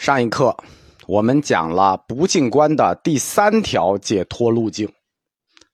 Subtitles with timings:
[0.00, 0.56] 上一课
[1.06, 4.90] 我们讲了不净观的第三条解脱路径，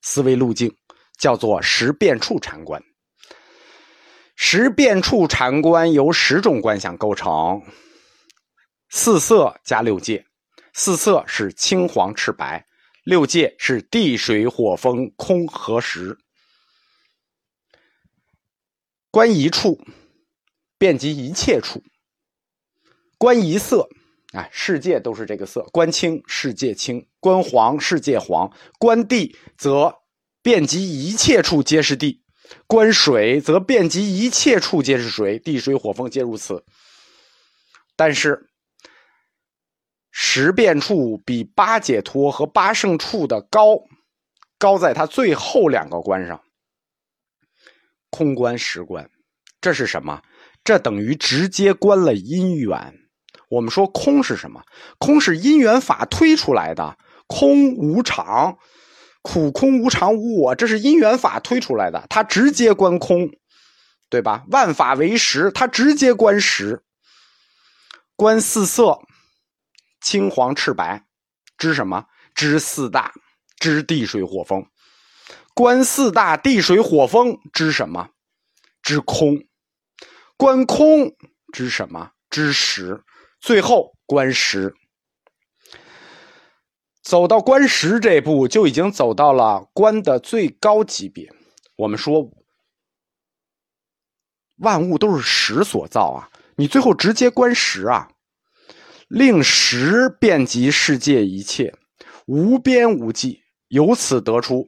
[0.02, 0.76] 思维路径
[1.16, 2.82] 叫做十变处禅观。
[4.34, 7.62] 十变处禅观由十种观想构成，
[8.88, 10.26] 四色加六界，
[10.72, 12.66] 四色是青黄赤白，
[13.04, 16.18] 六界是地水火风空和实。
[19.12, 19.80] 观一处，
[20.78, 21.78] 遍及一切处；
[23.18, 23.88] 观一色。
[24.32, 29.94] 啊，世界都是这个色，观青世界青，观黄世界黄，观地则
[30.42, 32.22] 遍及一切处皆是地，
[32.66, 36.64] 观水则遍及一切处皆是水，地水火风皆如此。
[37.94, 38.50] 但是
[40.10, 43.78] 十变处比八解脱和八圣处的高，
[44.58, 46.42] 高在它最后两个关上，
[48.10, 49.08] 空观实观，
[49.60, 50.20] 这是什么？
[50.64, 53.05] 这等于直接观了因缘。
[53.48, 54.62] 我们说空是什么？
[54.98, 58.58] 空是因缘法推出来的，空无常，
[59.22, 62.06] 苦空无常无我，这是因缘法推出来的。
[62.08, 63.30] 它直接观空，
[64.08, 64.44] 对吧？
[64.50, 66.82] 万法为实，它直接观实。
[68.16, 69.00] 观四色，
[70.00, 71.04] 青黄赤白，
[71.58, 72.06] 知什么？
[72.34, 73.12] 知四大，
[73.58, 74.66] 知地水火风。
[75.54, 78.08] 观四大地水火风，知什么？
[78.82, 79.44] 知空。
[80.36, 81.14] 观空，
[81.52, 82.10] 知什么？
[82.28, 83.02] 知实。
[83.46, 84.74] 最后观十，
[87.04, 91.32] 走到观十这步，就已经走到了观的最高级别。
[91.76, 92.28] 我们说，
[94.56, 98.08] 万物都是实所造啊，你最后直接观十啊，
[99.06, 101.72] 令十遍及世界一切，
[102.26, 104.66] 无边无际，由此得出。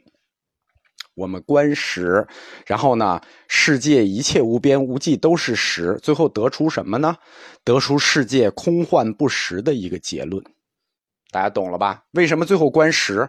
[1.19, 2.24] 我们观实，
[2.64, 7.16] 然后呢，世界一切无边无际都是实，最后得出什么呢？
[7.64, 10.44] 得出世界空幻不实的一个结论。
[11.33, 12.05] 大家懂了吧？
[12.12, 13.28] 为什么最后观实？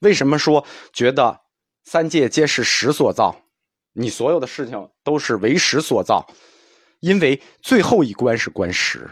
[0.00, 1.40] 为什么说觉得
[1.84, 3.40] 三界皆是实所造？
[3.92, 6.26] 你所有的事情都是为实所造？
[6.98, 9.08] 因为最后一关是观实，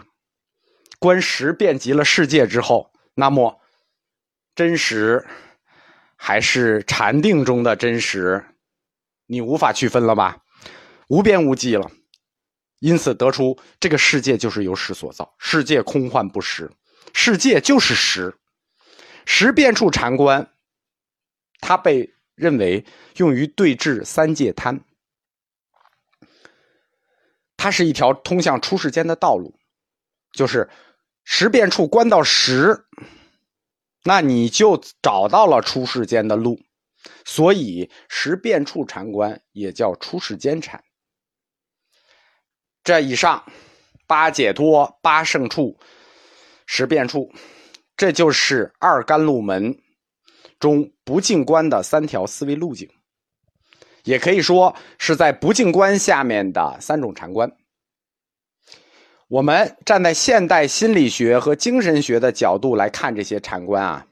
[0.99, 3.61] 观实遍及了世界之后，那么
[4.57, 5.25] 真实。
[6.17, 8.45] 还是禅定中的真实，
[9.27, 10.39] 你无法区分了吧？
[11.09, 11.91] 无边无际了，
[12.81, 16.71] 因此得出这个世界就是由实所造，世界空幻不实，
[17.13, 18.35] 世界就是实。
[19.25, 20.53] 十变处禅观，
[21.61, 22.85] 它被认为
[23.17, 24.81] 用于对治三界贪，
[27.57, 29.59] 它是一条通向出世间的道路，
[30.33, 30.69] 就是
[31.25, 32.85] 十变处观到十。
[34.07, 36.61] 那你就找到了出世间的路，
[37.25, 40.85] 所以十变处禅观也叫出世间禅。
[42.85, 43.45] 这以上
[44.07, 45.77] 八解脱、八圣处、
[46.67, 47.33] 十变处，
[47.97, 49.77] 这就是二甘露门
[50.61, 52.89] 中不净观的三条思维路径，
[54.05, 57.51] 也可以说是在不净观下面的三种禅观。
[59.29, 64.07] 我们站在现代心理学和精神学的角度来看这些禅观啊，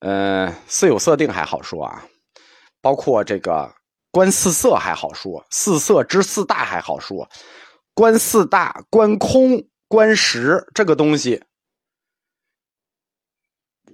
[0.00, 2.06] 嗯，四有色定还好说啊，
[2.80, 3.74] 包括这个
[4.10, 7.28] 观四色还好说，四色知四大还好说，
[7.92, 11.44] 观四大、观空、观实这个东西，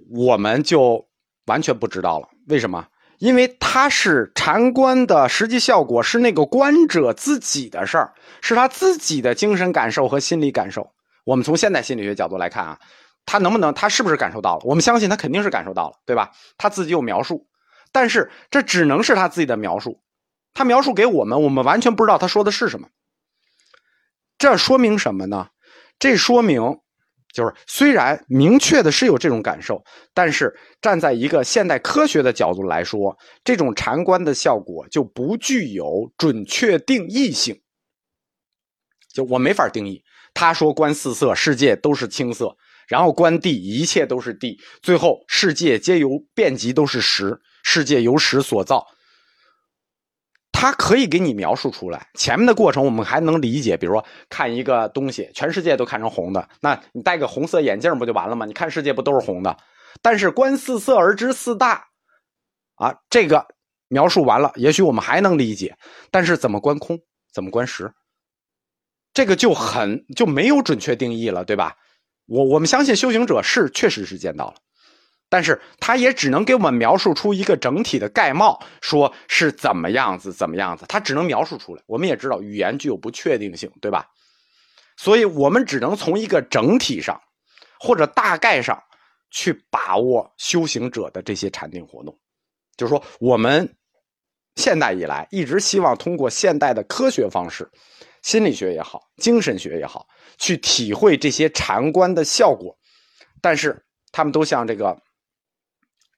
[0.09, 1.05] 我们就
[1.47, 2.29] 完全不知道了。
[2.47, 2.87] 为什么？
[3.23, 10.91] 因为它是禅观的实际效果，是那个观者自己的事儿，是他自己的精神感受和心理感受。
[11.23, 12.77] 我们从现代心理学角度来看啊，
[13.25, 14.63] 他能不能，他是不是感受到了？
[14.65, 16.31] 我们相信他肯定是感受到了，对吧？
[16.57, 17.47] 他自己有描述，
[17.93, 20.01] 但是这只能是他自己的描述，
[20.53, 22.89] 他描述给我们，我们完全不知道他说的是什么。
[24.37, 25.47] 这说明什么呢？
[25.97, 26.79] 这说明。
[27.33, 29.83] 就是虽然明确的是有这种感受，
[30.13, 37.59] 但是站在一个现代科学的角度来说，这种禅观的效果就不具有准确定义性。
[39.11, 40.03] 就我没法定义。
[40.35, 42.55] 他说观四色，世界都是青色，
[42.87, 48.85] 然后观地，一切都是地，最后世界皆由遍及都是实，世界由实所造。
[50.63, 53.75] 他可以给你描述出来，前面的过程我们还能理解。
[53.75, 58.45] 比如说看一个东西，全世界都看成红的，那你戴个红色眼镜不就完了吗？
[58.45, 59.57] 你看世界不都是红的？
[60.01, 61.85] 但是观四色而知四大，
[62.75, 63.45] 啊，这个
[63.89, 65.75] 描述完了，也许我们还能理解。
[66.09, 66.97] 但是怎么观空，
[67.33, 67.91] 怎么观实，
[69.13, 71.75] 这个就很就没有准确定义了，对吧？
[72.25, 74.55] 我我们相信修行者是确实是见到了。
[75.33, 81.81] 但是他也只能给我们描述出一个整体的概貌，说是怎么样子，怎么样子，他只能描述出来。
[81.87, 84.07] 我们也知道语言具有不确定性，对吧？
[84.95, 87.19] 所以我们只能从一个整体上，
[87.79, 88.79] 或者大概上
[89.31, 92.15] 去把握修行者的这些禅定活动。
[92.77, 93.67] 就是说，我们
[94.57, 97.67] 现代以来一直希望通过现代的科学方式，
[98.21, 100.05] 心理学也好，精神学也好，
[100.37, 102.77] 去体会这些禅观的效果，
[103.41, 104.95] 但是他们都像这个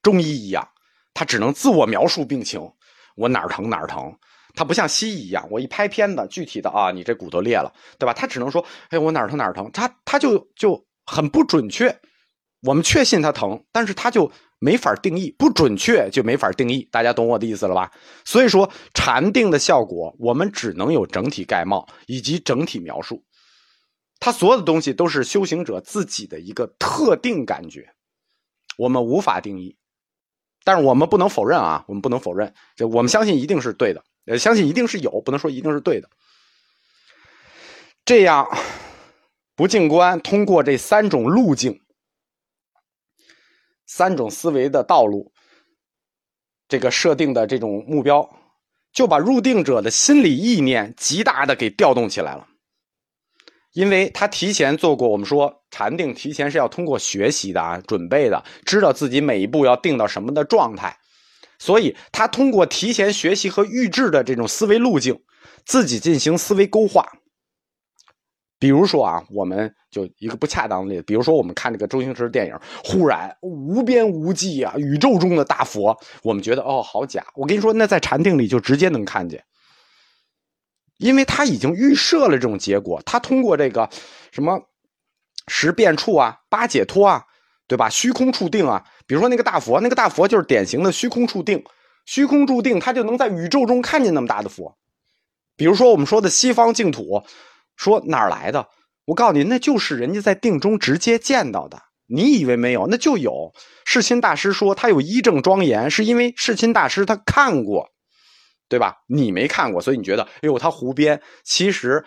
[0.06, 0.68] 中医一样，
[1.12, 2.60] 他只能自我描述病情，
[3.16, 4.16] 我哪儿疼哪儿疼。
[4.54, 8.14] 他不像西医一样，我一拍片子，具体的啊，你这骨头裂了，对吧？
[8.14, 11.92] 他只能说，哎，我哪儿疼哪儿疼，他他就就很不准确。
[12.62, 14.30] 我们确信他疼，但是他就
[14.60, 16.88] 没法定义，不准确就没法定义。
[16.92, 17.90] 大家懂我的意思了吧？
[18.24, 23.24] 所以说，禅定的效果，我们只能有整体概貌以及整体描述。
[24.20, 27.92] 他所有的东西都是修行者自己的一个特定感觉，
[28.78, 29.76] 我们无法定义。
[30.66, 34.02] 但是我们不能否认啊，我们不能否认，就我们相信一定是对的。
[34.24, 36.10] 呃，相信一定是有，不能说一定是对的。
[38.04, 38.44] 这样，
[39.54, 41.80] 不静观通过这三种路径、
[43.86, 45.32] 三种思维的道路，
[46.66, 48.28] 这个设定的这种目标，
[48.92, 52.48] 就把入定者的心理意念极大的给调动起来了。
[53.76, 60.96] 因为他提前做过，我们说禅定提前是要通过学习的啊，准备的，知道自己每一步要定到什么的状态。
[61.58, 65.14] 所以，他通过提前学习和预制的这种思维路径，
[65.66, 67.06] 自己进行思维勾画。
[68.58, 77.22] 比如说啊，我们就一个不恰当的例子，比如说我们看这个周星驰的电影，忽然无边无际啊，宇宙中的大佛，我们觉得哦，好假。
[77.34, 79.44] 我跟你说，那在禅定里就直接能看见，
[80.98, 83.02] 因为他已经预设了这种结果。
[83.04, 83.88] 他通过这个
[84.32, 84.60] 什么
[85.48, 87.24] 十变处啊、八解脱啊，
[87.66, 87.88] 对吧？
[87.88, 88.84] 虚空处定啊。
[89.06, 91.62] 比如说那个大佛，那个大佛就是典型的虚空处定，
[92.06, 94.76] 虚空注定，他就能在宇宙中看见那么大的佛。
[95.56, 97.22] 比如说我们说的西方净土，
[97.76, 98.68] 说哪儿来的？
[99.04, 101.80] 我告诉你，那就是人家在定中直接见到的。
[102.08, 102.86] 你以为没有？
[102.88, 103.52] 那就有。
[103.84, 107.90] 世亲大师说他有一正庄严，是因为世亲大师他看过，
[108.68, 108.94] 对吧？
[109.06, 111.20] 你没看过，所以你觉得，哎呦，他胡编。
[111.44, 112.04] 其实。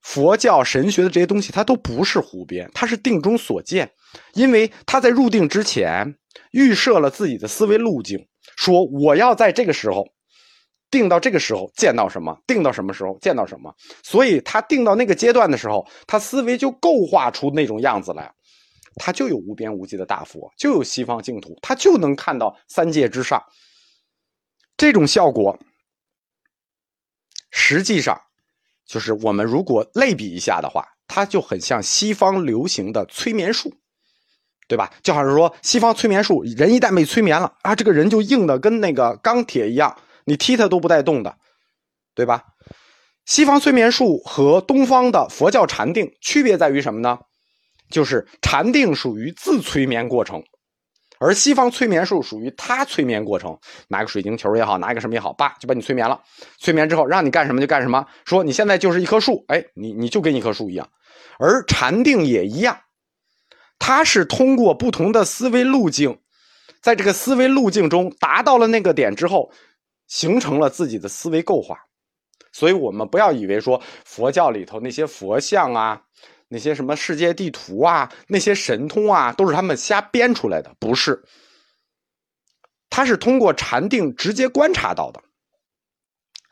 [0.00, 3.90] 佛教神学的这些东西，它都不是胡编，它是定中所见。
[4.32, 6.14] 因为他在入定之前
[6.52, 8.16] 预设了自己的思维路径，
[8.56, 10.06] 说我要在这个时候
[10.88, 13.74] 定到这个时候见到什么，定到什么时候见到什么。
[14.04, 18.32] 所以他定到那个阶段的时候，他思维就构画出那种样子来，
[18.94, 23.42] 他就有无边无际的大佛，就有西方净土，他就能看到三界之上。
[24.76, 25.58] 这种效果，
[27.50, 28.20] 实际上。
[28.86, 33.70] 就是我们如果类比一下的话，它就很像西方流行的催眠术，
[34.66, 34.90] 对吧？
[35.02, 41.36] 就好像说西方催眠术，人一旦被催眠了啊，这个人就硬的跟那个钢铁一样，你踢他都不带动的，
[42.14, 42.44] 对吧？
[43.26, 47.18] 西方催眠术和东方的佛教禅定区别在于什么呢？
[47.90, 50.42] 就是禅定属于自催眠过程。
[51.20, 56.20] 而西方催眠术属于他催眠过程，拿个水晶球也好，拿一个什么也好，叭就把你催眠了。
[56.58, 60.88] 催眠之后让你干什么就干什么，说你现在就是一棵树，哎，你你就跟一棵树一样。
[61.38, 62.78] 而禅定也一样，
[63.78, 66.18] 它是通过不同的思维路径，
[66.80, 69.50] 在这个思维路径中达到了那个点之后，
[70.06, 71.78] 形成了自己的思维构化。
[72.52, 76.02] 所以我们不要以为说佛教里头那些佛像啊。
[76.48, 81.22] 那些什么世界地图啊，那些神通啊，都是他们瞎编出来的，不是。
[82.90, 85.22] 他是通过禅定直接观察到的。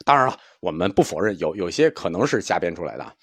[0.05, 3.17] 当然了，我们不否认有有些可能是瞎编出来的。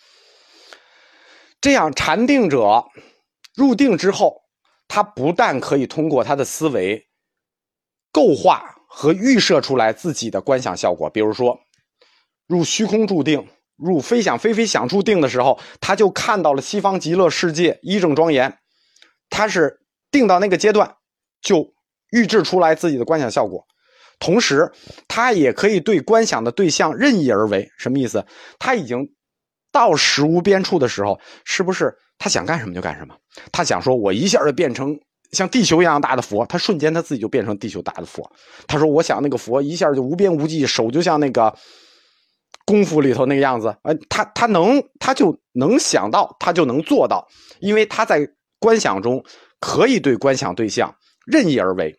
[1.62, 2.84] 这样，禅定者
[3.56, 4.42] 入定之后，
[4.88, 7.08] 他不但可以通过他的思维
[8.12, 11.58] 构画和预设出来自己的观想效果，比如说
[12.48, 13.48] 入虚空注定。
[13.78, 18.56] 入非想非非想处定的时候，他就看到了西方极乐世界一正庄严。
[19.30, 19.80] 他是
[20.12, 20.96] 定到那个阶段，
[21.42, 21.74] 就
[22.12, 23.66] 预制出来自己的观想效果。
[24.20, 24.72] 同时，
[25.08, 27.68] 他也可以对观想的对象任意而为。
[27.80, 28.24] 什么意思？
[28.60, 29.00] 他已经
[29.72, 33.16] 到实无边处的时候，是不是他想干什么就干什么？
[33.52, 34.96] 他想说，我一下就变成
[35.32, 38.32] 像地球一样大的佛，他瞬间他自己就变成地球大的佛。
[38.68, 41.54] 他说，我想那个佛一下就无边无际，手就像那个。
[42.66, 47.28] 功夫里头那个样子，呃，他他能，他就能想到，他就能做到，
[47.60, 48.28] 因为他在
[48.60, 49.24] 观想中
[49.60, 51.94] 可以对观想对象任意而为，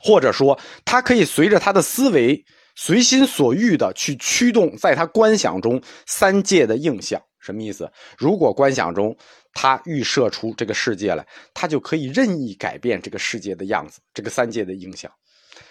[0.00, 2.44] 或者说他可以随着他的思维
[2.74, 7.88] 随心所欲的去驱动，在他观想中三界的印象，什么意思？
[8.18, 9.16] 如果观想中
[9.52, 15.08] 他预设出这个世界来，他就可以任意改变这个世界的样子，这个三界的印象。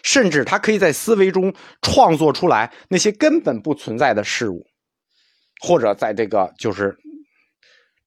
[0.04, 4.66] 甚至他可以在思维中创作出来那些根本不存在的事物，
[5.62, 6.98] 或者在这个就是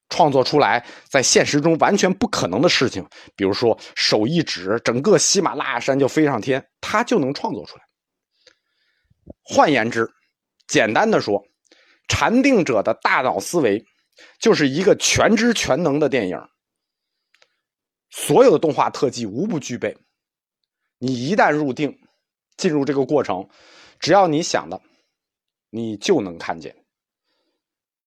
[0.09, 7.83] 创作出来在现实中完全不可能的事情，比如说手一指，整个喜马拉雅山就飞上天，他就能创作出来。
[9.43, 10.09] 换言之，
[10.69, 11.43] 简单的说，
[12.09, 13.85] 禅定者的大脑思维
[14.39, 16.39] 就是一个全知全能的电影，
[18.11, 19.97] 所有的动画特技无不具备。
[20.99, 21.99] 你一旦入定，
[22.57, 23.49] 进入这个过程，
[23.99, 24.81] 只要你想的，
[25.71, 26.75] 你就能看见。